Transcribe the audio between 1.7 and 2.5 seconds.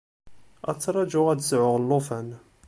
llufan.